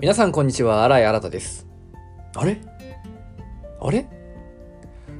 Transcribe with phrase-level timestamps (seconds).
[0.00, 1.66] 皆さんこんにちは、新井新です。
[2.34, 2.58] あれ？
[3.82, 4.08] あれ？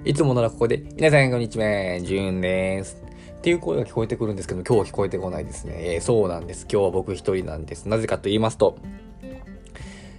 [0.07, 3.05] いつもならここで、皆さんこんにちは、じゅんです。
[3.31, 5.97] っていう声が聞こえてくるんですけど、今日は聞こえてこないですね。
[5.97, 6.63] えー、そうなんです。
[6.63, 7.89] 今日は僕一人なんです。
[7.89, 8.79] なぜかと言いますと、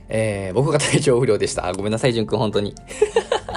[0.09, 1.73] えー、僕が体調不良でした。
[1.73, 2.75] ごめんなさい、じゅんくん、本当に。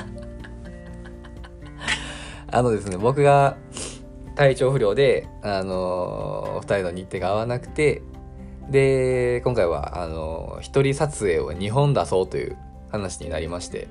[2.50, 3.58] あのですね、僕が
[4.36, 8.00] 体調不良で、あのー、二人の日程が合わなくて、
[8.70, 12.56] で、今回は、あの、一人撮影を2本出そうという
[12.90, 13.88] 話になりまして、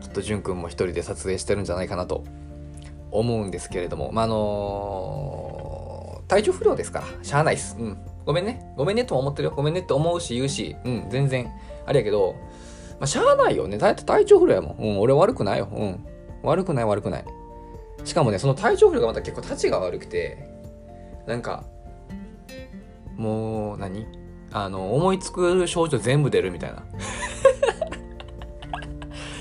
[0.00, 2.24] きっとじゅんくんも一人で撮影してるんじゃないかなと
[3.10, 7.76] 思うんですけれども、まあ、あの、体調不良ですから、しゃあないっす。
[7.78, 7.98] うん。
[8.26, 8.72] ごめんね。
[8.76, 9.54] ごめんねとも思ってるよ。
[9.56, 11.50] ごめんねって思うし言うし、うん、全然、
[11.86, 12.36] あれやけど、
[13.00, 13.78] まあ、しゃあないよね。
[13.78, 14.76] だって体調不良やもん。
[14.78, 15.68] うん、俺悪くないよ。
[15.72, 16.06] うん。
[16.42, 17.24] 悪くない悪くない。
[18.04, 20.48] しかもね、その体調不良がまた結構立ちが悪くて、
[21.26, 21.64] なんか、
[23.18, 24.06] もう何、
[24.52, 26.84] あの、思いつく症状全部出るみたいな。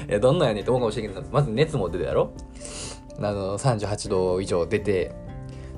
[0.09, 2.31] いや、どんなんやねんって思うかもしれんけど、まず熱も出るやろ？
[3.19, 5.13] あの、38度以上出て、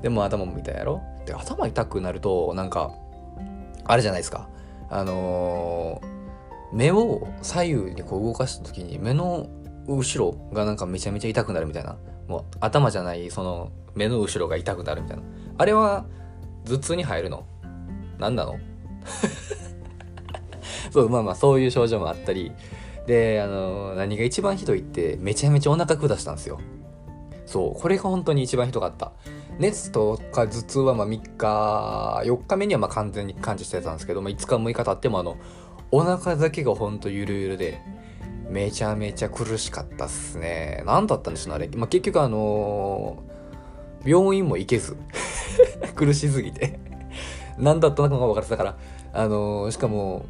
[0.02, 1.00] でも頭も痛いやろ？
[1.26, 2.92] で、頭痛くなると、なんか、
[3.84, 4.48] あれじゃないですか。
[4.88, 9.48] あのー、目を左右にこう動かした時に目の
[9.88, 11.96] 後ろがなんかめちゃめちゃ痛くなるみたいな。
[12.28, 15.22] もう頭じゃないその目の後ろが痛くなるみたいな。
[15.58, 16.06] あれは
[16.64, 17.44] 頭痛に入るの？
[18.20, 18.58] 何なの？
[20.92, 22.52] そう、まあまあそういう症状もあったり。
[23.06, 26.60] で、あの、何が一番ひどいってめちゃめちゃお腹下したんですよ。
[27.46, 29.12] そう、これが本当に一番ひどかった。
[29.58, 35.36] 熱とか頭痛はまあ3日、4日目にはまあ完全に感知してたんですけど、まあ、5日6日経ってもあの、
[35.90, 37.80] お腹だけがほんとゆるゆるで、
[38.48, 40.82] めちゃめちゃ苦しかったっすね。
[40.86, 41.68] 何だったんでしょうあれ。
[41.74, 44.96] まあ、結局あのー、病院も行けず
[45.94, 46.78] 苦しすぎて
[47.60, 48.76] 何だったのかが分かってたから、
[49.12, 50.26] あのー、しかも、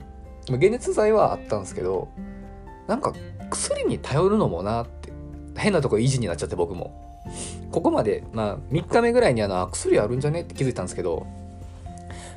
[0.49, 2.09] 解熱剤はあったんですけど、
[2.87, 3.15] なんか
[3.51, 5.13] 薬に頼るのもなって、
[5.57, 7.09] 変なとこ維持になっちゃって僕も。
[7.71, 11.27] ここまで、まあ3日目ぐらいにあの、薬あるんじゃねって気づいたんですけど、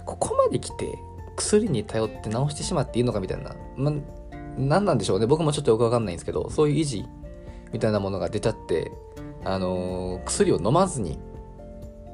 [0.05, 0.97] ここまで来て
[1.35, 3.91] 薬に頼って治してしまっていいのかみたいな、ま、
[4.57, 5.27] 何なんでしょうね。
[5.27, 7.05] 僕もちょっとよくわかんないんですけどそういう維持
[7.71, 8.91] みたいなものが出ちゃって
[9.43, 11.19] あのー、薬を飲まずに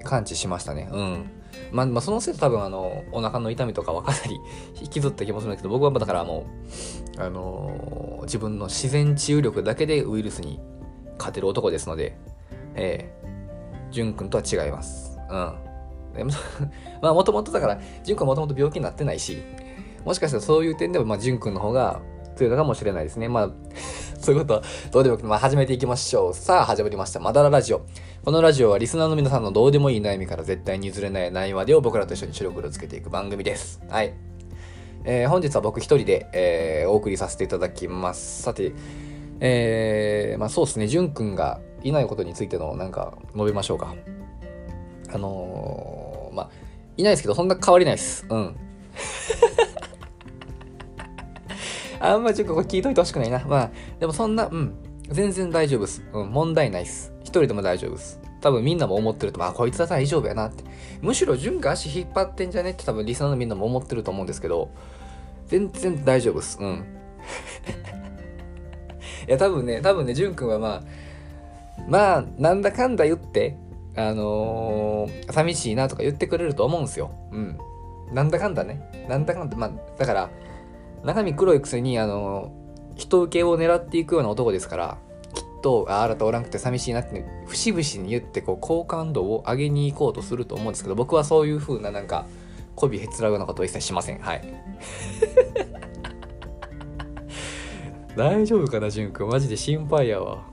[0.03, 0.90] 完治しましたね。
[0.92, 1.32] うん。
[1.72, 4.40] まあ、まあ、そのせいで多分あのお腹の痛みとかはかなり
[4.81, 6.46] 引きずった気もするんですけど僕はだからも
[7.18, 10.59] うあのー、自分の自然治癒力だけでウイルスに
[11.18, 12.18] 勝てる男ですので
[12.75, 15.20] ええー、淳君とは違います。
[15.30, 15.70] うん。
[17.02, 19.44] まあもともとだから淳君はもともと病気になってないし
[20.03, 22.02] もしかしたらそういう点でもまあ淳君の方が
[22.40, 23.28] 強いのかもしれないですね。
[23.28, 23.50] まあ、
[24.20, 26.34] そういうことはどうでもよくまあ、始めていきましょう。
[26.34, 27.20] さあ、始まりました。
[27.20, 27.82] まだらラジオ。
[28.24, 33.82] このラジオはリスナーの皆さんのどうでもいい悩みから絶対に譲れない悩みまでを僕らと一緒に主力をつけていく番組です。
[33.90, 34.14] はい。
[35.04, 38.44] えー、本日は僕一人で、えー、お送りさせていただきます。
[38.44, 38.74] さて、
[39.40, 43.96] えー、まあそうですね、じゅんくんがいないことについてのなんか述べましょうか。
[45.12, 46.50] あのー、まあ、
[46.98, 48.26] いないですけど、そんな変わりないです。
[48.30, 48.56] うん。
[52.00, 53.44] あんまちょっとこれ聞いといてほしくないな。
[53.46, 54.74] まあ、でもそんな、うん、
[55.10, 56.04] 全然大丈夫です。
[56.14, 57.14] うん、問題ないっす。
[57.22, 58.20] 一人でも大丈夫です。
[58.42, 60.64] 多分みんなも思ってると、まあ、こいつは大丈夫やなって。
[61.02, 64.70] むしろ潤が足引っ張ってんじゃねって多分リスナーのみんなも思ってると思うんですけど、
[65.48, 66.58] 全然大丈夫です。
[66.62, 66.86] うん。
[69.28, 70.84] いや、多分ね、多分ね、潤くんはまあ、
[71.88, 73.58] まあ、なんだかんだ言って、
[73.96, 77.12] あのー、寂しいなとか言ってくれると思うんすよ。
[77.32, 77.58] うん。
[78.14, 79.08] なんだかんだね。
[79.09, 80.30] なんだかんだ、まあ、だから、
[81.04, 82.52] 中身黒いくせにあの
[82.96, 84.98] 人受けを狙っていくような男ですから
[85.34, 92.26] きっとああなたおらんくて寂しいなって節々に言ってこう好感度を上げに行こうとすると思うんですけど僕はそういう風ななんか
[92.76, 94.20] 媚びへつらうようなことを一切しません。
[94.20, 94.42] はい。
[98.16, 99.28] 大丈夫かな潤くん。
[99.28, 100.44] マジで心配やわ。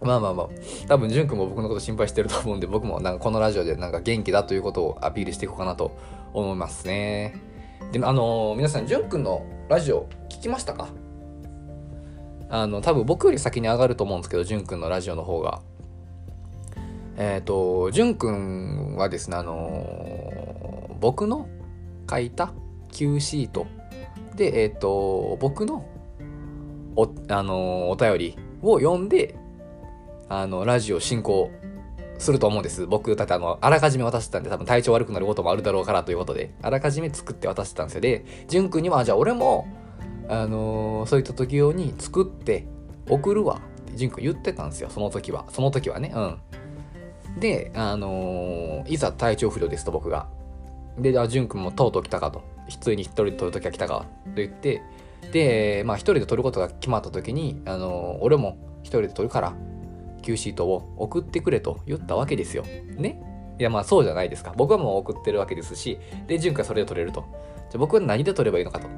[0.00, 0.48] まあまあまあ。
[0.88, 5.96] 多分潤くんも僕のこと心配してると思うんで僕もなんかこのラジオでなんか元気だということをアピールしていこうかなと
[6.32, 7.51] 思いますね。
[7.90, 10.88] で、あのー、皆さん、じゅんくんのラジオ聞きましたか？
[12.48, 15.60] あの、多分僕より先に上がると思うんですけど、じゅんくんのラジオの方が。
[17.16, 21.48] えっ、ー、と、じゅんくんはですね、あのー、僕の
[22.08, 22.52] 書いた
[22.92, 23.66] Q シート
[24.36, 25.84] で、えっ、と、僕の
[26.96, 29.34] お、あのお便りを読んで、
[30.28, 31.50] あの、ラジオ進行
[32.22, 32.86] すると思うんです。
[32.86, 38.00] 僕、だってあの、あらかじめ渡してたんで、多分体調悪くなることもあるだろうからということで、あらかじめ作って渡してたんですよ。
[38.00, 39.66] で、じゅんくんには、じゃあ俺も、
[40.28, 42.66] あのー、そういった時用に作って
[43.08, 44.88] 送るわってじゅんくん言ってたんですよ。
[44.88, 45.44] その時は。
[45.50, 46.12] その時はね。
[46.14, 47.40] うん。
[47.40, 50.28] で、あのー、いざ体調不良ですと僕が。
[50.98, 52.50] で、あ、じゅんくんもとうとう来たかと。
[52.70, 54.82] 普通に一人で撮る時は来たかと言って
[55.32, 59.52] でまあ一人で撮ることが決まった時にあの俺も一人で撮るから
[60.22, 62.64] Q シートを送ってくれと言ったわけですよ。
[62.96, 63.20] ね？
[63.58, 64.54] いやまあそうじゃないですか。
[64.56, 67.24] 僕はもう送ってるわけですしで潤君はそれで撮れると。
[67.70, 68.88] じゃ僕は何で撮ればいいのかと。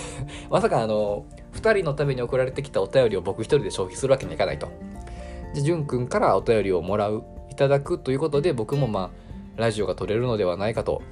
[0.50, 1.24] まさかあの
[1.54, 4.68] 2人のために送られてきたお便りを僕一人で消費するわけにはいかないと。
[5.54, 9.10] じゃあ潤君からお便りをもらういただくということで僕もま
[9.56, 11.02] あラジオが撮れるのではないかと。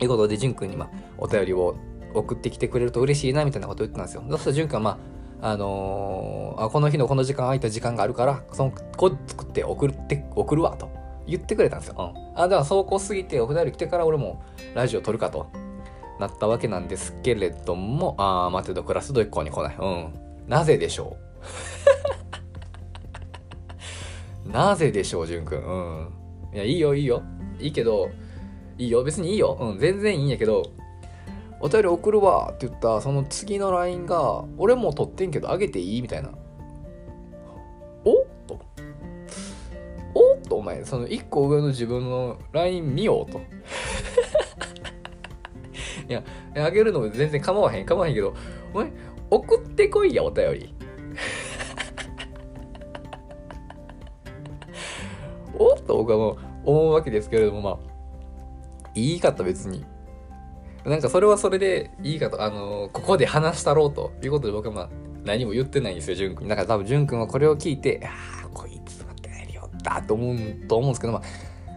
[0.00, 1.76] いうことで潤君にまあお便りを
[2.14, 4.24] 送ってきてくれると嬉しいなみたいなことを言ってたんですよ。
[4.30, 4.98] そしたら潤君はまあ
[5.42, 10.88] あのー、あこの日のこの時間空いた時間があるからそのコード作って送って送るわと
[11.26, 14.42] 言ってくれたんですよ、うん、あだから走行過ぎてお便り来てから俺も
[14.74, 15.50] ラジオ撮るかと
[16.20, 19.76] なったわけなんですけれどもああ待てどクラスド一向に来ない。
[19.76, 20.14] うん。
[20.46, 21.16] なぜでしょ
[24.46, 24.48] う？
[24.52, 25.58] なぜでしょう潤くん？
[25.58, 26.54] うん。
[26.54, 27.22] いやいいよいいよ。
[27.58, 28.10] いいけど
[28.78, 29.02] いいよ。
[29.02, 29.58] 別にいいよ。
[29.60, 29.78] うん。
[29.78, 30.62] 全然いいんやけど
[31.64, 36.02] お便り送るわって言ったその次の LINE が俺も撮ってんけどあげていい？
[36.02, 36.30] みたいな。
[38.04, 38.22] お？
[38.22, 38.60] っと。
[40.14, 40.34] お？
[40.34, 43.40] っとお前その1個上の自分の LINE 見ようと。
[46.08, 46.24] いや
[46.56, 47.86] あげるのも全然構わへん。
[47.86, 48.34] 構わへんけど
[48.74, 48.90] お前
[49.30, 50.74] 送ってこいやお便り。
[55.56, 55.74] お？
[55.74, 57.78] っと僕はもう思うわけですけれどもまあ
[58.96, 59.84] いいかと別に。
[60.84, 64.88] なんかそれはそれでいいかと、あのー、ここで話したろうということで僕はまあ
[65.24, 66.48] 何も言ってないんですよ、淳君。
[66.48, 70.36] だから多分淳君はこれを聞いて、ああ、こいつは頼りよったと思う、
[70.66, 71.22] と思うんですけど、まあ、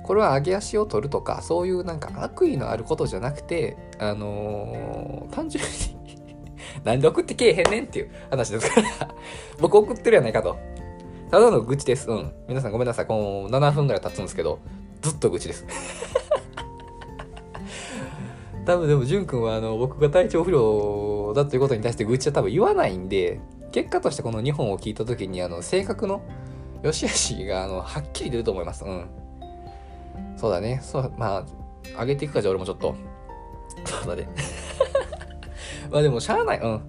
[0.04, 5.70] これは上げ足を取るとか、そういうなんか悪意のあることじゃなくて、あのー、単純に
[6.84, 8.88] なんで送ってけえへんねんっていう話ですから
[9.60, 10.58] 僕送ってるやないかと。
[11.30, 12.10] ただの愚痴です。
[12.10, 12.32] うん。
[12.48, 13.06] 皆さんごめんなさい。
[13.08, 14.60] この7分ぐらい経つんですけど、
[15.02, 15.66] ずっと愚痴です
[18.66, 23.40] 多分でも潤くんはあの僕が体調不良だということに対して愚痴は多分言わないんで
[23.72, 26.24] 結果としてこの2本を聞いた時にあの性格の
[26.82, 28.84] 良し悪しがあのはっきり出ると思います。
[28.86, 29.08] うん。
[30.38, 30.80] そうだね。
[30.84, 31.46] そうま
[31.96, 32.96] あ上げていくかじゃあ俺もちょっと。
[33.86, 34.30] そうだね。
[35.92, 36.60] まあでもしゃあない。
[36.60, 36.82] うん。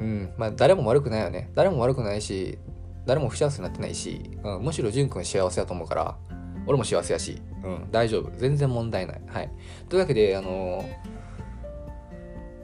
[0.00, 0.32] うん。
[0.36, 1.50] まあ誰も悪くないよね。
[1.54, 2.58] 誰も悪くないし
[3.06, 6.16] 誰も不幸せになってないし、うん、むしろ潤くん幸せだと思うから。
[6.66, 8.30] 俺も幸せやし、うん、大丈夫。
[8.36, 9.22] 全然問題ない。
[9.26, 9.50] はい。
[9.88, 10.86] というわけで、あのー、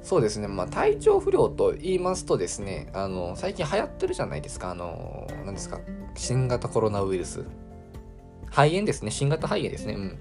[0.02, 5.80] そうですね、まあ、体調不良と言いますとですね、あのー、最近流行ってるじゃないですか、あのー、何ですか、
[6.14, 7.44] 新型コロナウイルス。
[8.50, 10.18] 肺炎ですね、新型肺炎ですね、うん。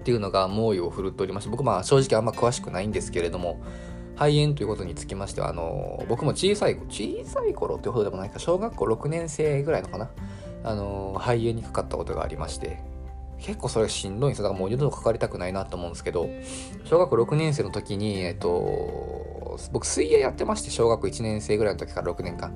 [0.00, 3.60] っていうのが猛威を振るっておりまして、僕、まあ、正直あんま詳しくないんですけれども、
[4.18, 10.10] 肺炎ということにつきましては、あの僕も小さい、小さい頃っていうほどでもないか、小学校6年生ぐらいのかな。
[10.64, 12.80] あの肺炎にかかったことがありまして
[13.38, 14.44] 結構それしんどいんですよ。
[14.44, 16.28] だからもう二度とかかりたくないなと思うんですけど
[16.84, 22.54] 小学6年生の時にえっと僕水泳やってまして小学1年生ぐらいの時から6年間。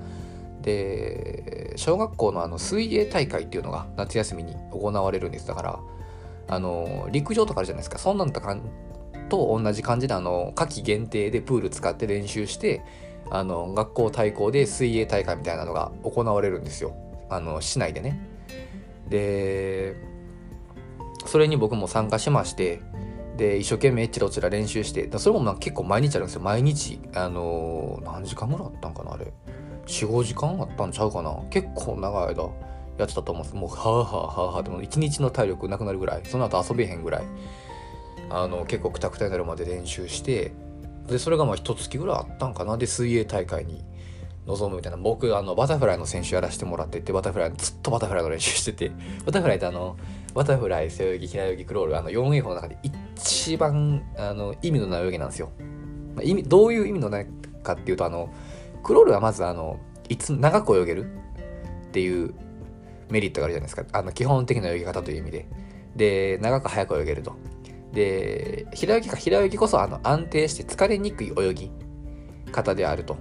[0.62, 5.46] で小学校のあの水泳大会っていうのが夏休みに行われるんです。
[5.46, 5.80] だから
[6.48, 7.98] あの陸上とかあるじゃないですか。
[7.98, 8.56] そんなんとか
[9.28, 12.82] と同じ感じであの夏季限定でプール使って練習して
[13.30, 16.94] あの学校対抗で水泳大会みたいなのが行われるんですよ。
[17.34, 18.20] あの市内でね。
[19.08, 19.96] で
[21.26, 22.80] それに僕も参加しまして
[23.36, 26.40] で一生懸命えっちらちら練習してそれもまあ結構毎日あるんですよ。
[26.42, 29.32] 毎日あのー、何時間ぐらいあったんかなあれ。
[29.86, 31.36] 45時間あったんちゃうかな。
[31.50, 32.42] 結構長い間
[32.98, 33.56] やってたと思うんです。
[33.56, 36.22] もうはあはあはあはあでも一日の体力なくなるぐらい。
[36.24, 37.24] その後遊べへんぐらい。
[38.30, 40.52] あの結構くたくたになるまで練習して
[41.06, 42.76] でそれがまあ一月ぐらいあったんかな。
[42.76, 43.84] で水泳大会に
[44.46, 44.98] 臨むみたいな。
[44.98, 48.90] 僕あのバタフライの選手やらせてもらっててバタフライずっとバタフライの練習してて
[49.24, 49.96] バタフライってあの
[50.34, 55.50] バタフライ背泳ぎ平泳ぎクロールあの4泳法の中で一番あの意味のない泳ぎなんですよ、
[56.14, 57.26] まあ、意味どういう意味のない
[57.62, 58.30] かっていうとあの
[58.82, 61.06] クロールはまずあのいつ長く泳げる
[61.88, 62.34] っていう
[63.12, 63.84] メリットがあるじゃないですか。
[63.92, 65.46] あの基本的な泳ぎ方という意味で。
[65.94, 67.36] で長く速く泳げると。
[67.92, 69.16] で平泳ぎか。
[69.16, 71.70] 平泳ぎこそあの安定して疲れにくい泳ぎ
[72.50, 73.16] 方であると。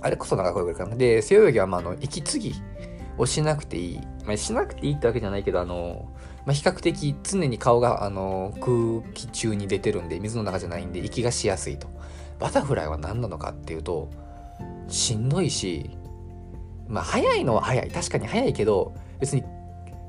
[0.00, 0.96] あれこそ長く泳げるから。
[0.96, 2.54] で、背泳ぎは、まあ、あの、息継ぎ
[3.16, 4.00] をしなくていい。
[4.24, 6.08] まあ、しなくていいってわけじゃないけど、あの、
[6.46, 11.88] まあ、比較的常に顔が、あの、空気中に出てるんで、水の中じゃないんで、息がしやすいと。
[12.38, 14.10] バタフライは何なのかっていうと、
[14.86, 15.90] しんどいし、
[16.86, 17.90] まあ、速いのは速い。
[17.90, 19.44] 確かに速いけど、別に、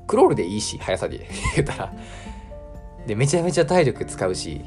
[0.06, 1.92] クロールでいいし、速さで 言ったら。
[3.06, 4.62] で、めちゃめちゃ体力使うし、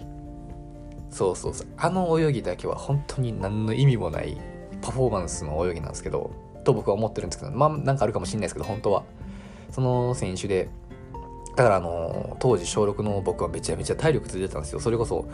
[1.10, 1.68] そうそうそう。
[1.78, 4.36] あの泳ぎだけは本当に何の意味もない
[4.84, 6.32] パフォーマンスの泳ぎなんですけど、
[6.64, 9.04] と僕は思ってるんですけど、まあなんかあるかもしれないですけど、本当は。
[9.72, 10.70] その選手で、
[11.56, 14.80] だからあの、当時小6の僕はめちゃめちゃ体力ついてたんですよ。
[14.80, 15.26] それこそ、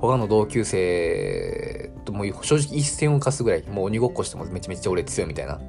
[0.00, 5.60] 他の同級生とも正直一線を課すぐらいもう鬼ごっこしてもめちゃめちゃ俺強いみたいな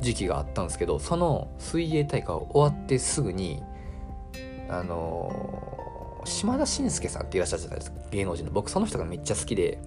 [0.00, 3.62] 時期があったんですけどその水泳大会終わってすぐに
[4.68, 9.78] あの、島田紳介さんっていらっしゃるじゃないですか芸能人の僕その人がめっちゃ好きで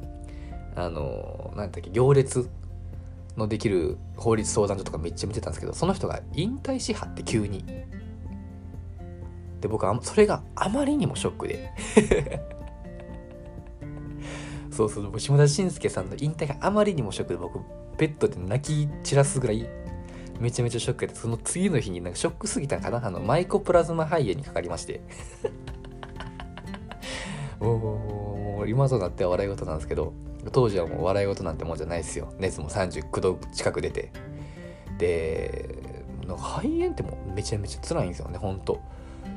[0.75, 2.49] あのー、なんだっけ行列
[3.37, 7.65] のできる法律相談所とかめっちゃ見てたんですけどその人が引退しはって急に。
[9.61, 11.71] で僕はそれがあまりにもショックで。
[14.71, 17.59] そうそう島田紳介さんの引退があまりにもショックで僕
[17.97, 19.67] ベッドで泣き散らすぐらい
[20.39, 23.05] めちゃめちゃショックでその次の日になんかショックすぎたかな？
[23.05, 25.01] あのマイコプラズマ肺炎にかかりまして。
[27.59, 30.13] もう今となっては笑い事なんですけど。
[30.51, 32.33] 当時はもう笑い事なんてもんじゃないですよ。
[32.39, 34.11] 熱も39度近く出て。
[34.97, 38.79] で肺炎ってもうめちゃめちゃ辛いんですよねほんと。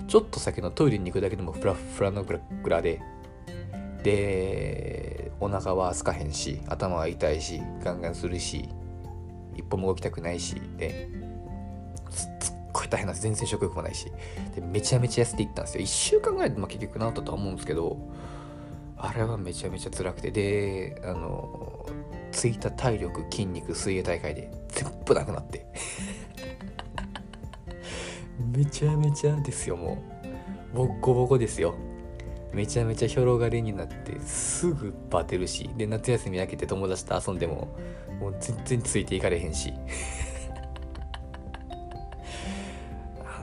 [0.06, 3.00] ちょっと先のトイレに行くだけでもフラフラのグラグラで。
[4.02, 8.68] でお腹は空かへんし頭は痛いしガンガンするし
[9.56, 11.08] 一歩も動きたくないしで
[12.10, 13.22] すっごい大変なんです。
[13.22, 14.12] 全然食欲もないし。
[14.54, 15.84] でめちゃめちゃ痩せていったんですよ。
[15.84, 17.96] 1週間ぐらいで、まあ、結局治ったとは思うんですけど
[18.96, 20.30] あれはめちゃめちゃ辛くて。
[20.30, 21.86] であの
[22.32, 25.66] ついた体力筋肉水泳大会で全部なくなって。
[28.56, 29.98] めちゃめちゃですよも
[30.72, 30.76] う。
[30.76, 31.74] ボッコボコですよ。
[32.52, 35.70] めちゃめちゃ広がりになってすぐバテるし。
[35.76, 37.76] で夏休み明けて友達と遊んでも
[38.20, 39.72] もう全然ついていかれへんし。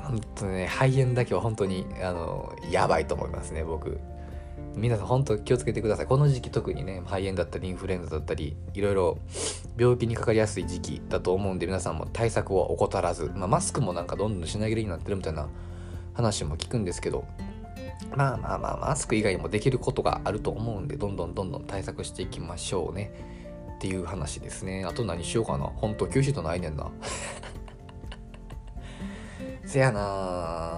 [0.04, 4.00] 本当ね肺炎だけは本当にあのやばいと思いますね僕。
[4.76, 6.06] 皆さん本当気をつけてください。
[6.06, 9.18] この時期特にね肺炎だったりインフルエンザだったりいろいろ
[9.78, 15.48] 病気にかかりやすい時期だと思うんで皆さんも対策を怠らず、まあ、マスクもなんかどんどん品切れになってるみたいな
[16.14, 17.26] 話も聞くんですけど
[18.16, 23.12] まあまあまあマスク以外もできることがあると思うんでどんどんどんどん対策していきましょうね。
[23.76, 24.86] っていう話ですね。
[24.86, 25.66] あと何しようかな。
[25.66, 26.92] 本当休止とないねんな。
[29.66, 30.78] せやな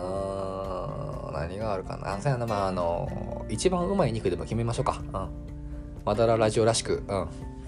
[1.33, 2.17] 何があるかな。
[2.21, 2.47] せやな。
[2.47, 5.29] まああの一番うまい肉でも決めましょうかうん
[6.05, 7.27] まだらラジオらしくうん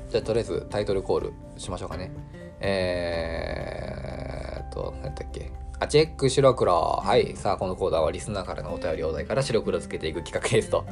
[0.10, 2.12] じゃあとりあえずタイトルコールしましょうかね
[2.60, 6.74] えー、っと何だっけあ、チェック白黒。
[6.74, 7.36] はい。
[7.36, 10.86] さあ、このコーナーはリスナーからのお便りお題から白黒つけていく企画ですと。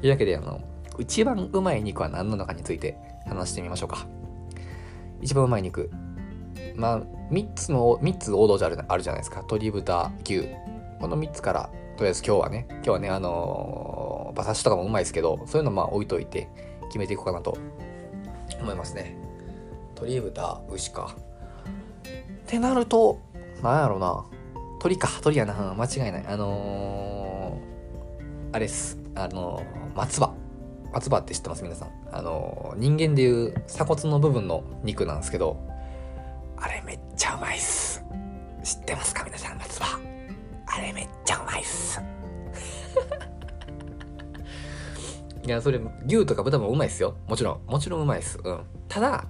[0.00, 0.60] というわけで、あの、
[0.98, 4.06] 一番うまい肉は何なのかについて話してみましょうか。
[5.22, 5.90] 一番うまい肉。
[6.76, 7.00] まあ、
[7.32, 9.36] 3つの、3つ王道じゃあるあるじゃないですか。
[9.36, 10.48] 鶏、豚、牛。
[11.00, 13.97] この3つから、とりあえず今日はね、今日はね、あのー、
[14.38, 16.48] 馬刺しとかもうまいですけど、そういうのまあ置いといて
[16.86, 17.58] 決めていこうかなと
[18.60, 19.16] 思いますね。
[19.96, 21.16] 鶏、豚、牛か。
[22.06, 23.18] ってなると、
[23.64, 24.24] なんやろな。
[24.78, 25.74] 鳥か、鳥やな。
[25.76, 26.24] 間違いない。
[26.28, 28.96] あのー、あれっす。
[29.16, 30.32] あのー、松葉。
[30.92, 31.64] 松葉って知ってます？
[31.64, 31.88] 皆さん。
[32.12, 35.56] あのー、人間でいう鎖骨の部分の肉なんですけど、
[36.56, 38.04] あれめっちゃうまいっす。
[38.62, 39.24] 知ってますか？
[39.24, 39.97] 皆さん、松葉。
[45.48, 47.16] いや、それ、牛とか豚もうまいっすよ。
[47.26, 47.70] もちろん。
[47.70, 48.38] もちろんうまいっす。
[48.44, 48.60] うん。
[48.86, 49.24] ただ、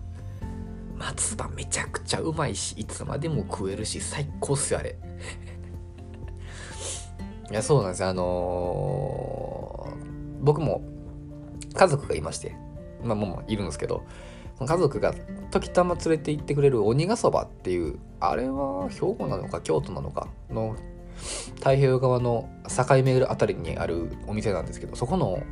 [0.98, 4.96] 松葉めちゃくちゃうまいしいつまでも食えるし最高っすよあれ
[7.50, 10.82] いやそうなんですよあのー、僕も
[11.72, 12.56] 家族がいまして
[13.04, 14.02] まあもういるんですけど
[14.60, 15.14] 家族が
[15.52, 20.74] 時たま連れて行ってくれる鬼ヶそばっていうあれは兵庫なのか京都なのかの
[21.54, 25.44] 太平洋側の境目あたりにあるお店なんですけどそこの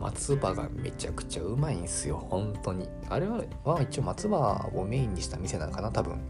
[0.00, 2.88] 松葉がめちゃくちゃうまいんすよ本当に。
[3.08, 3.42] あれは、
[3.80, 6.12] 一応松葉をメインにした店なのかな多分。
[6.12, 6.20] うん。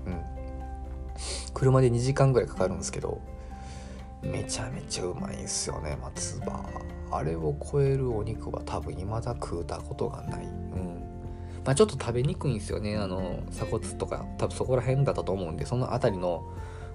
[1.55, 3.23] 車で2時間ぐらいかかるんですけど
[4.23, 6.65] めちゃめちゃうまいんすよね松葉。
[7.11, 10.45] あれを超えるお肉は多分未だ食うたことがない。
[10.45, 11.03] うん。
[11.65, 14.25] まあちょっと食べにくいんですよねあの鎖骨とか。
[14.39, 16.45] 多分そこら辺だったと思うんでその辺りの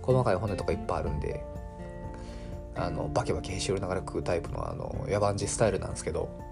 [0.02, 1.44] 細かい骨とかいっぱいあるんで。
[2.74, 6.51] あのバキバキへし折りながら食うタイプのあの野蛮児スタイルなんですけど。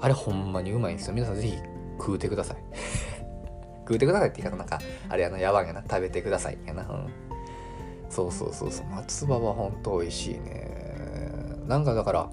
[0.00, 1.14] あれほんまにうまいんですよ。
[1.14, 1.58] 皆さんぜひ
[1.98, 2.56] 食うてください。
[3.86, 4.78] 食うてくださいって言い方なんか、
[5.08, 6.82] あれやな、やばいやな、食べてくださいやな。
[6.88, 7.06] うん。
[8.08, 10.80] そうそうそうそう、松葉はほんと美味しいね。
[11.66, 12.30] なんかだから、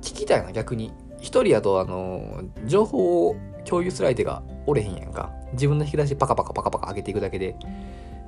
[0.00, 0.92] 聞きたいな、逆に。
[1.18, 5.32] 一人やと、あの、情報を共有する相手がおれへんやんか。
[5.52, 7.56] 自分の引き出しパカパカパカパカ上げていくだけで、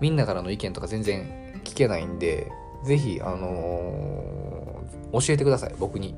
[0.00, 2.50] みんなからの意見とか全然聞けないんで、
[2.84, 6.16] ぜひ、あのー、教えてください、僕に。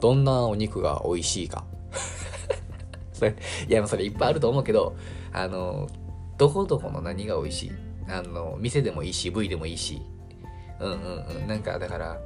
[0.00, 1.64] どんなお肉が美味しいか。
[3.12, 3.36] それ、
[3.68, 4.96] いや、それいっぱいあると思うけど、
[5.32, 5.88] あの、
[6.36, 7.72] どこどこの何が美味しい？
[8.08, 10.02] あの、店でもいいし、部位でもいいし。
[10.80, 11.46] うんうんうん。
[11.46, 12.20] なんか、だから、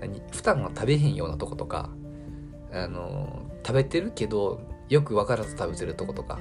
[0.00, 0.20] 何？
[0.32, 1.90] 普段は食べへんようなとことか、
[2.70, 6.38] あの食べてるけどよく分からず食べてるとことか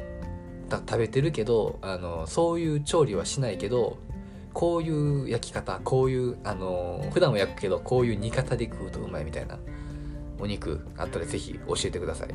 [0.69, 3.97] 食べてるけどあのそういう調理はしないけど
[4.53, 9.57] こういう焼き方こういうあの普段は焼くけどこういう煮方で食うとうまいみたいな
[10.39, 12.29] お肉あったらぜひ教えてください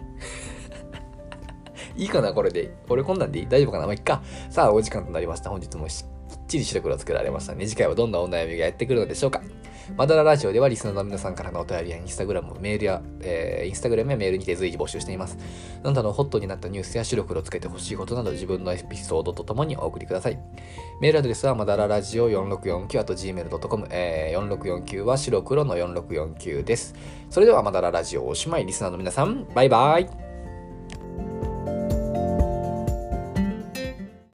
[1.96, 2.74] いいかなこれで。
[2.88, 3.46] 俺こんなんでいい？
[3.48, 3.84] 大丈夫かな？
[3.86, 4.22] まあ、いっか。
[4.50, 5.50] さあ、お時間となりました。
[5.50, 5.88] 本日も
[6.32, 7.66] きっちり白黒作られましたね。
[7.66, 9.42] 次回はどんなお悩みがやってくるのでしょうか
[9.96, 15.36] マダララジオではリスナーの皆さんからのお便りやインスタグラム、メールや、えー、インスタグラムやメールにて随時募集しています。
[15.82, 20.38] あなたのホットになったニュースや白黒つけてほしいことなど自分のエピソードとともにお送りください。
[21.00, 26.94] メールアドレスはまだらラジオ4649あと gmail.com、えー、4649は白黒の4649です。
[27.28, 31.51] それではまだらラジオおしまいリスナーの皆さん、バイバイ。